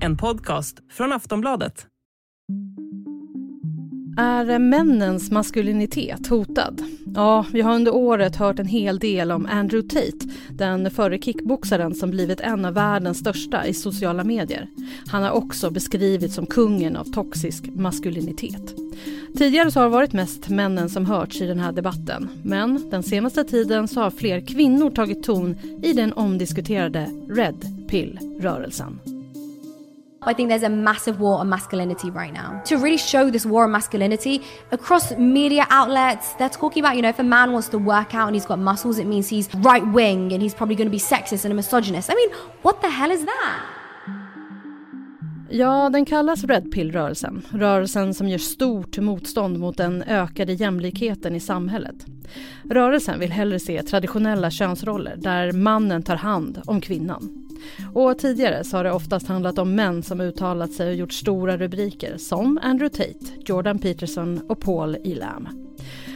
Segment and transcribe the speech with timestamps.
[0.00, 1.86] En podcast från Aftonbladet.
[4.18, 6.82] Är männens maskulinitet hotad?
[7.14, 11.94] Ja, vi har under året hört en hel del om Andrew Tate, den förre kickboxaren
[11.94, 14.68] som blivit en av världens största i sociala medier.
[15.06, 18.74] Han har också beskrivits som kungen av toxisk maskulinitet.
[19.36, 22.28] Tidigare så har det varit mest männen som hörts i den här debatten.
[22.42, 29.17] Men den senaste tiden så har fler kvinnor tagit ton i den omdiskuterade Red Pill-rörelsen.
[30.22, 32.60] I think there's a massive war on masculinity right now.
[32.66, 37.08] To really show this war on masculinity across media outlets, they're talking about, you know,
[37.08, 39.86] if a man wants to work out and he's got muscles, it means he's right
[39.92, 42.10] wing and he's probably going to be sexist and a misogynist.
[42.10, 42.30] I mean,
[42.62, 43.60] what the hell is that?
[45.50, 47.42] Ja, den kallas Red Pill-rörelsen.
[47.50, 52.06] Rörelsen som gör stort motstånd mot den ökade jämlikheten i samhället.
[52.70, 57.47] Rörelsen vill hellre se traditionella könsroller där mannen tar hand om kvinnan.
[57.94, 61.56] Och tidigare så har det oftast handlat om män som uttalat sig och gjort stora
[61.56, 65.48] rubriker som Andrew Tate, Jordan Peterson och Paul Elam.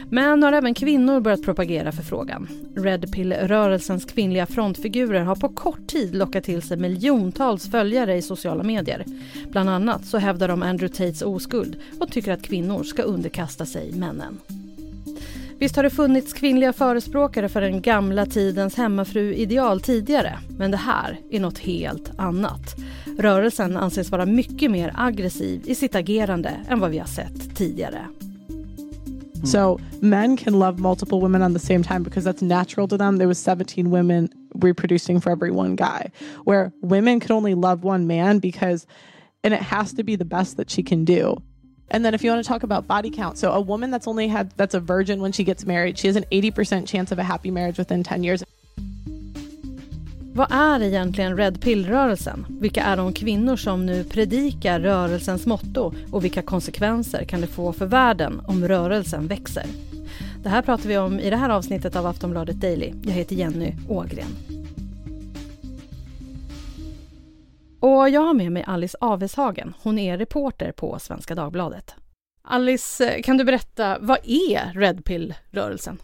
[0.09, 2.47] Men nu har även kvinnor börjat propagera för frågan.
[2.75, 8.63] Red Pill-rörelsens kvinnliga frontfigurer har på kort tid lockat till sig miljontals följare i sociala
[8.63, 9.05] medier.
[9.51, 13.91] Bland annat så hävdar de Andrew Tates oskuld och tycker att kvinnor ska underkasta sig
[13.91, 14.39] männen.
[15.63, 21.19] Visst har det funnits kvinnliga förespråkare för den gamla tidens hemmafru-ideal tidigare, men det här
[21.29, 22.75] är något helt annat.
[23.19, 28.07] Rörelsen anses vara mycket mer aggressiv i sitt agerande än vad vi har sett tidigare.
[28.49, 29.45] Mm.
[29.45, 33.17] So men can love multiple women on the same time because that's natural to them.
[33.17, 36.11] There was 17 women reproducing for every one guy.
[36.45, 38.87] Where women can only love one man because
[39.43, 41.41] and it has to be the best that she can do.
[41.91, 44.27] And then if you want to talk about body count, so a woman that's only
[44.27, 47.23] had that's a virgin when she gets married, she has an 80% chance of a
[47.23, 48.43] happy marriage within 10 years.
[50.35, 52.45] Vad är egentligen Red Pill-rörelsen?
[52.49, 57.73] Vilka är de kvinnor som nu predikar rörelsens motto och vilka konsekvenser kan det få
[57.73, 59.65] för världen om rörelsen växer?
[60.43, 62.93] Det här pratar vi om i det här avsnittet av Aftonbladet Daily.
[63.03, 64.62] Jag heter Jenny Ågren.
[67.83, 69.73] Och jag har med mig Alice Aveshagen.
[69.83, 71.95] Hon är reporter på Svenska Dagbladet.
[72.43, 75.97] Alice, eh, kan du berätta, vad är Red Pill-rörelsen?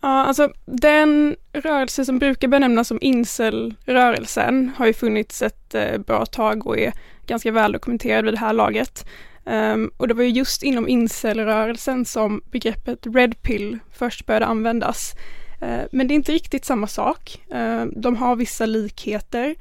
[0.00, 6.26] Ja, alltså den rörelse som brukar benämnas som incel-rörelsen har ju funnits ett eh, bra
[6.26, 6.92] tag och är
[7.26, 9.06] ganska väl dokumenterad vid det här laget.
[9.44, 15.14] Um, och det var ju just inom incel-rörelsen som begreppet red pill först började användas.
[15.62, 17.40] Uh, men det är inte riktigt samma sak.
[17.54, 19.54] Uh, de har vissa likheter.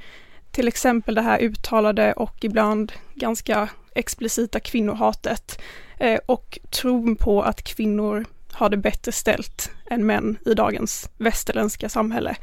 [0.51, 5.61] Till exempel det här uttalade och ibland ganska explicita kvinnohatet
[5.99, 11.89] eh, och tron på att kvinnor har det bättre ställt än män i dagens västerländska
[11.89, 12.35] samhälle.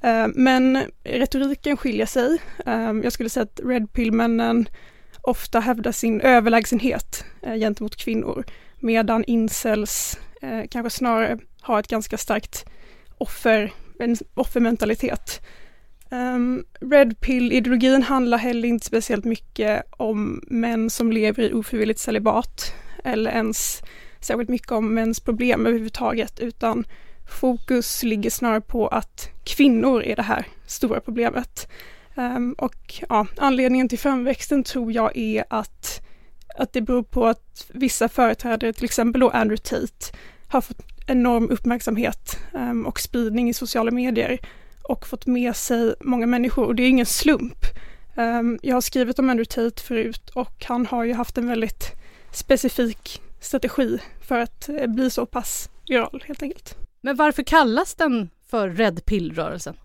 [0.00, 2.38] Eh, men retoriken skiljer sig.
[2.66, 4.68] Eh, jag skulle säga att Red Pill-männen
[5.22, 8.44] ofta hävdar sin överlägsenhet eh, gentemot kvinnor,
[8.80, 12.64] medan incels eh, kanske snarare har ett ganska starkt
[13.18, 15.40] offer, en offermentalitet.
[16.14, 22.74] Ehm, red Pill-ideologin handlar heller inte speciellt mycket om män som lever i ofrivilligt celibat
[23.04, 23.82] eller ens
[24.20, 26.84] särskilt mycket om mäns problem överhuvudtaget, utan
[27.40, 31.68] fokus ligger snarare på att kvinnor är det här stora problemet.
[32.14, 36.02] Um, och ja, anledningen till framväxten tror jag är att,
[36.58, 40.16] att det beror på att vissa företrädare, till exempel då Andrew Tate,
[40.48, 44.38] har fått enorm uppmärksamhet um, och spridning i sociala medier
[44.84, 47.64] och fått med sig många människor och det är ingen slump.
[48.16, 51.92] Ehm, jag har skrivit om Andrew Tate förut och han har ju haft en väldigt
[52.32, 56.76] specifik strategi för att eh, bli så pass viral helt enkelt.
[57.00, 59.76] Men varför kallas den för Red Pill-rörelsen?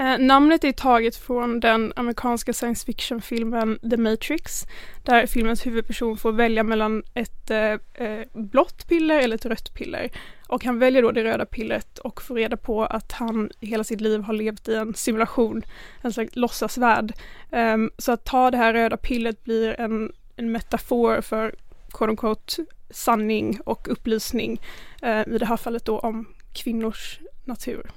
[0.00, 4.66] Eh, namnet är taget från den amerikanska science fiction-filmen The Matrix,
[5.02, 10.10] där filmens huvudperson får välja mellan ett eh, eh, blått piller eller ett rött piller.
[10.48, 14.00] Och han väljer då det röda pillret och får reda på att han hela sitt
[14.00, 15.62] liv har levt i en simulation,
[16.02, 17.12] en slags låtsasvärld.
[17.50, 21.54] Um, så att ta det här röda pillret blir en, en metafor för
[21.92, 24.60] quote unquote sanning och upplysning,
[25.02, 27.90] eh, i det här fallet då om kvinnors natur.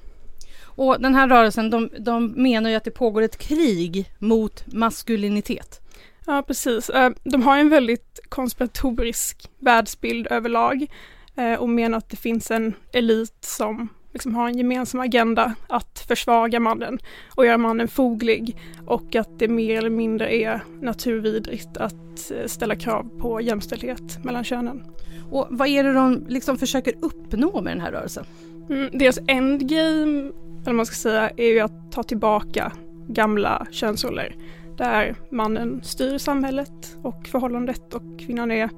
[0.75, 5.81] Och den här rörelsen, de, de menar ju att det pågår ett krig mot maskulinitet.
[6.25, 6.89] Ja, precis.
[6.89, 10.87] Eh, de har en väldigt konspiratorisk världsbild överlag
[11.35, 15.99] eh, och menar att det finns en elit som liksom har en gemensam agenda att
[16.07, 16.99] försvaga mannen
[17.35, 22.75] och göra mannen foglig och att det mer eller mindre är naturvidrigt att eh, ställa
[22.75, 24.83] krav på jämställdhet mellan könen.
[25.31, 28.25] Och vad är det de liksom försöker uppnå med den här rörelsen?
[28.69, 30.31] Mm, deras endgame,
[30.65, 32.71] eller man ska säga, är ju att ta tillbaka
[33.07, 34.35] gamla könsroller.
[34.77, 38.69] där mannen styr samhället och förhållandet och kvinnan är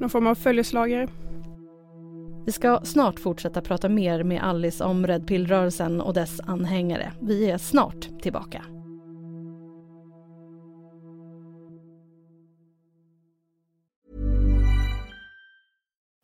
[0.00, 1.08] någon form av följeslagare.
[2.46, 7.12] Vi ska snart fortsätta prata mer med Alice om Red Pill-rörelsen och dess anhängare.
[7.20, 8.62] Vi är snart tillbaka.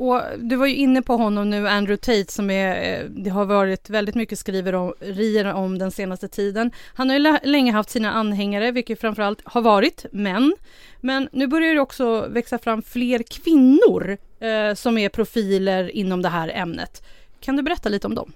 [0.00, 3.44] Och du var ju inne på honom nu, Andrew Tate, som är, eh, det har
[3.44, 6.70] varit väldigt mycket skriverier om den senaste tiden.
[6.94, 10.54] Han har ju länge haft sina anhängare, vilket framförallt har varit män.
[11.00, 16.28] Men nu börjar det också växa fram fler kvinnor eh, som är profiler inom det
[16.28, 17.02] här ämnet.
[17.40, 18.32] Kan du berätta lite om dem?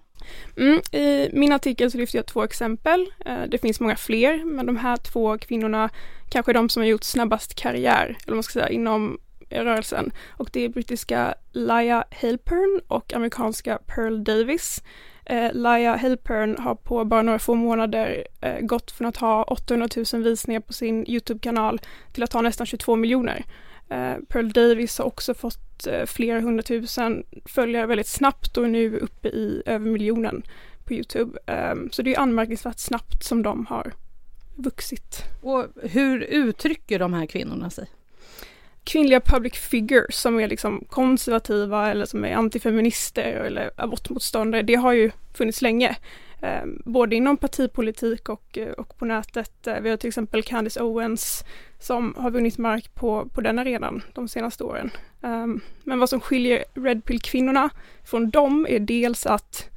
[0.57, 3.07] Mm, I min artikel så lyfter jag två exempel.
[3.27, 5.91] Eh, det finns många fler, men de här två kvinnorna
[6.31, 9.19] kanske är de som har gjort snabbast karriär, eller vad man ska säga, inom
[9.51, 10.13] rörelsen.
[10.31, 14.83] Och det är brittiska Laia Halpern och amerikanska Pearl Davis.
[15.27, 19.89] Eh, Laia Halpern har på bara några få månader eh, gått från att ha 800
[20.13, 21.81] 000 visningar på sin Youtube-kanal
[22.13, 23.45] till att ha nästan 22 miljoner.
[23.89, 28.99] Eh, Pearl Davis har också fått eh, flera hundratusen följare väldigt snabbt och är nu
[28.99, 30.43] uppe i över miljonen
[30.85, 31.39] på Youtube.
[31.47, 33.93] Ehm, så det är anmärkningsvärt snabbt som de har
[34.55, 35.23] vuxit.
[35.43, 37.87] Och hur uttrycker de här kvinnorna sig?
[38.85, 44.93] Kvinnliga public figures som är liksom konservativa eller som är antifeminister eller abortmotståndare, det har
[44.93, 45.97] ju funnits länge.
[46.45, 49.67] Ehm, både inom partipolitik och, eh, och på nätet.
[49.67, 51.45] Eh, vi har till exempel Candice Owens
[51.79, 54.91] som har vunnit mark på, på den arenan de senaste åren.
[55.23, 57.71] Ehm, men vad som skiljer Red Pill-kvinnorna
[58.05, 59.71] från dem är dels att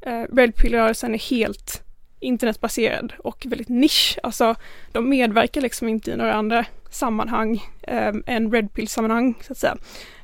[0.00, 1.82] eh, Red Pill-rörelsen är helt
[2.22, 4.18] internetbaserad och väldigt nisch.
[4.22, 4.54] Alltså
[4.92, 9.76] de medverkar liksom inte i några andra sammanhang eh, än Red Pill-sammanhang så att säga.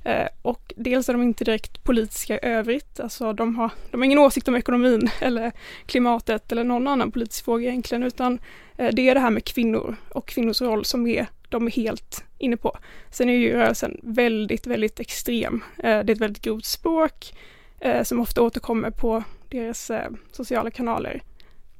[0.04, 4.04] Eh, och dels är de inte direkt politiska i övrigt, alltså de har, de har
[4.04, 5.52] ingen åsikt om ekonomin eller
[5.86, 8.38] klimatet eller någon annan politisk fråga egentligen, utan
[8.76, 12.24] eh, det är det här med kvinnor och kvinnors roll som är, de är helt
[12.38, 12.78] inne på.
[13.10, 15.64] Sen är ju rörelsen väldigt, väldigt extrem.
[15.76, 17.34] Eh, det är ett väldigt grovt språk
[17.80, 21.22] eh, som ofta återkommer på deras eh, sociala kanaler.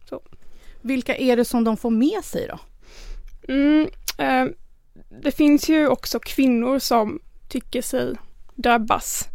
[0.09, 0.21] Så.
[0.81, 2.59] Vilka är det som de får med sig då?
[3.53, 3.89] Mm,
[4.19, 4.47] eh,
[5.23, 8.15] det finns ju också kvinnor som tycker sig
[8.55, 9.29] drabbas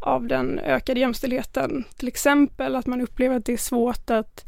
[0.00, 1.84] av den ökade jämställdheten.
[1.96, 4.44] Till exempel att man upplever att det är svårt att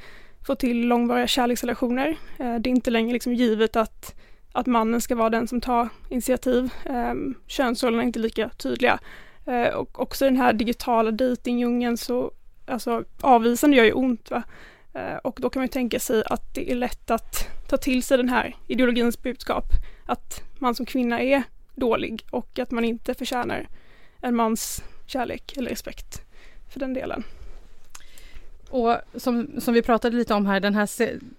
[0.46, 2.16] få till långvariga kärleksrelationer.
[2.38, 4.20] Eh, det är inte längre liksom givet att,
[4.52, 6.72] att mannen ska vara den som tar initiativ.
[6.84, 7.14] Eh,
[7.46, 8.98] könsrollerna är inte lika tydliga.
[9.46, 12.32] Eh, och också den här digitala dejtingdjungeln så
[12.66, 14.30] alltså avvisande gör ju ont.
[14.30, 14.42] Va?
[14.94, 18.16] Eh, och då kan man tänka sig att det är lätt att ta till sig
[18.16, 19.64] den här ideologins budskap.
[20.06, 21.42] Att man som kvinna är
[21.74, 23.68] dålig och att man inte förtjänar
[24.20, 26.22] en mans kärlek eller respekt
[26.68, 27.24] för den delen.
[28.70, 30.88] Och som, som vi pratade lite om här den, här,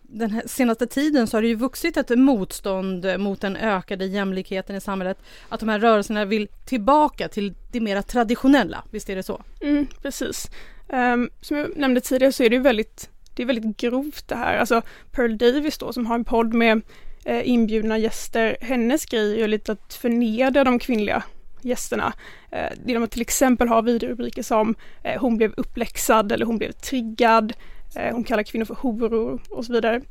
[0.01, 4.75] den här senaste tiden så har det ju vuxit ett motstånd mot den ökade jämlikheten
[4.75, 5.17] i samhället.
[5.49, 9.43] Att de här rörelserna vill tillbaka till det mera traditionella, visst är det så?
[9.61, 10.49] Mm, precis.
[10.87, 14.35] Um, som jag nämnde tidigare så är det ju väldigt det är väldigt grovt det
[14.35, 14.57] här.
[14.57, 16.81] Alltså Pearl Davis då som har en podd med
[17.25, 21.23] eh, inbjudna gäster, hennes grej är lite att förnedra de kvinnliga
[21.61, 22.13] gästerna.
[22.51, 26.71] Eh, genom att till exempel ha videorubriker som eh, hon blev uppläxad eller hon blev
[26.71, 27.53] triggad.
[27.95, 30.01] Eh, hon kallar kvinnor för horor och så vidare.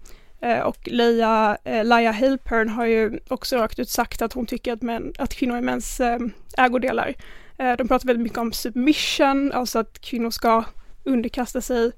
[0.40, 4.72] Eh, och Leia, eh, Laia Halpern har ju också rakt ut sagt att hon tycker
[4.72, 6.18] att, män, att kvinnor är mäns eh,
[6.58, 7.14] ägodelar.
[7.58, 10.64] Eh, de pratar väldigt mycket om submission, alltså att kvinnor ska
[11.04, 11.92] underkasta sig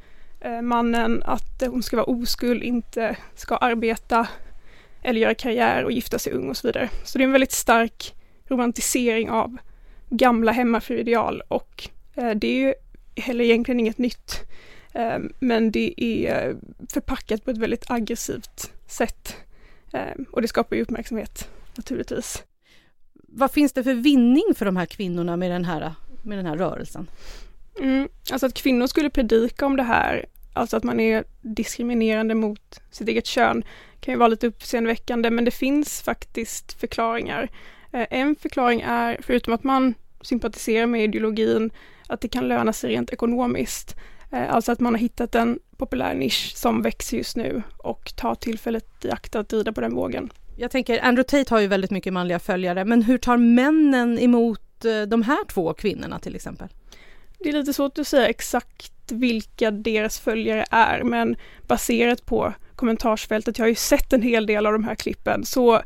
[0.62, 4.28] mannen att hon ska vara oskuld, inte ska arbeta
[5.02, 6.90] eller göra karriär och gifta sig ung och så vidare.
[7.04, 8.14] Så det är en väldigt stark
[8.48, 9.56] romantisering av
[10.10, 12.74] gamla hemmafruideal och eh, det är ju
[13.16, 14.40] heller egentligen inget nytt.
[14.92, 16.56] Eh, men det är
[16.92, 19.36] förpackat på ett väldigt aggressivt sätt
[20.30, 22.42] och det skapar ju uppmärksamhet naturligtvis.
[23.12, 26.56] Vad finns det för vinning för de här kvinnorna med den här, med den här
[26.56, 27.10] rörelsen?
[27.80, 32.80] Mm, alltså att kvinnor skulle predika om det här alltså att man är diskriminerande mot
[32.90, 33.64] sitt eget kön
[34.00, 37.50] kan ju vara lite uppseendeväckande men det finns faktiskt förklaringar.
[37.92, 41.70] Eh, en förklaring är, förutom att man sympatiserar med ideologin,
[42.06, 43.96] att det kan löna sig rent ekonomiskt.
[44.32, 48.34] Eh, alltså att man har hittat en populär nisch som växer just nu och tar
[48.34, 50.30] tillfället i akt att rida på den vågen.
[50.56, 54.84] Jag tänker, Andrew Tate har ju väldigt mycket manliga följare, men hur tar männen emot
[54.84, 56.68] eh, de här två kvinnorna till exempel?
[57.38, 63.58] Det är lite svårt att säga exakt vilka deras följare är, men baserat på kommentarsfältet,
[63.58, 65.82] jag har ju sett en hel del av de här klippen, så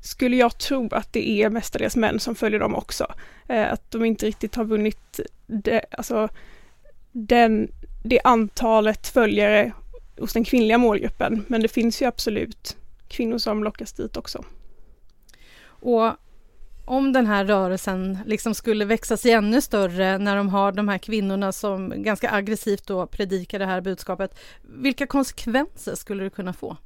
[0.00, 3.14] skulle jag tro att det är mestadels män som följer dem också.
[3.48, 6.28] Eh, att de inte riktigt har vunnit det, alltså,
[7.12, 7.70] den,
[8.04, 9.72] det antalet följare
[10.18, 12.76] hos den kvinnliga målgruppen, men det finns ju absolut
[13.08, 14.44] kvinnor som lockas dit också.
[15.64, 16.12] Och
[16.84, 20.98] om den här rörelsen liksom skulle växa sig ännu större när de har de här
[20.98, 24.38] kvinnorna som ganska aggressivt då predikar det här budskapet.
[24.62, 26.76] Vilka konsekvenser skulle det kunna få?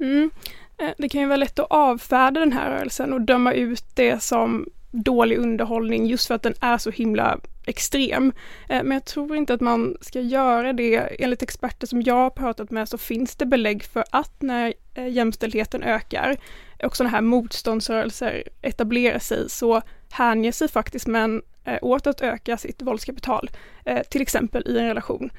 [0.00, 0.30] Mm.
[0.78, 4.22] Eh, det kan ju vara lätt att avfärda den här rörelsen och döma ut det
[4.22, 8.32] som dålig underhållning just för att den är så himla extrem.
[8.68, 10.96] Eh, men jag tror inte att man ska göra det.
[10.96, 15.08] Enligt experter som jag har pratat med så finns det belägg för att när eh,
[15.08, 16.36] jämställdheten ökar
[16.84, 22.56] och sådana här motståndsrörelser etablerar sig så hänger sig faktiskt män eh, åt att öka
[22.56, 23.50] sitt våldskapital,
[23.84, 25.30] eh, till exempel i en relation.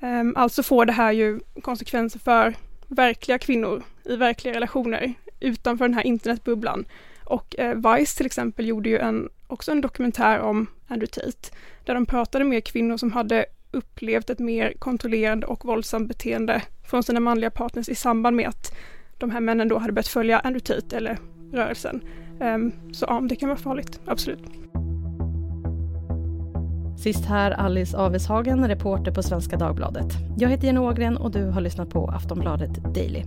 [0.00, 2.54] Ehm, alltså får det här ju konsekvenser för
[2.88, 6.84] verkliga kvinnor i verkliga relationer utanför den här internetbubblan
[7.24, 11.94] och eh, Vice till exempel gjorde ju en, också en dokumentär om Andrew Tate, där
[11.94, 17.20] de pratade med kvinnor som hade upplevt ett mer kontrollerande och våldsamt beteende från sina
[17.20, 18.74] manliga partners i samband med att
[19.18, 21.18] de här männen då hade börjat följa Andrew Tate eller
[21.52, 22.00] rörelsen.
[22.40, 24.44] Um, så ja, det kan vara farligt, absolut.
[26.98, 30.06] Sist här Alice Aveshagen, reporter på Svenska Dagbladet.
[30.38, 33.22] Jag heter Jenny Ågren och du har lyssnat på Aftonbladet Daily.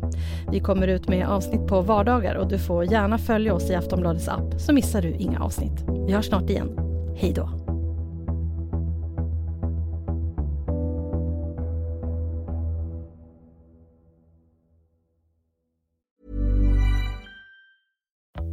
[0.51, 4.27] Vi kommer ut med avsnitt på vardagar och du får gärna följa oss i Aftonbladets
[4.27, 5.85] app så missar du inga avsnitt.
[6.07, 6.79] Vi hörs snart igen.
[7.15, 7.58] Hej då!